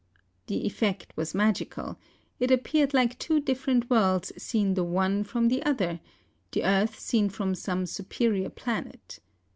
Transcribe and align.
The 0.47 0.65
effect 0.65 1.13
was 1.15 1.35
magical: 1.35 1.99
it 2.39 2.49
appeared 2.49 2.91
like 2.91 3.19
two 3.19 3.39
different 3.39 3.87
worlds 3.87 4.31
seen 4.35 4.73
the 4.73 4.83
one 4.83 5.23
from 5.23 5.47
the 5.47 5.61
other,— 5.61 5.99
the 6.53 6.63
earth 6.63 6.97
seen 6.97 7.29
from 7.29 7.53
some 7.53 7.85
superior 7.85 8.49
planet. 8.49 9.19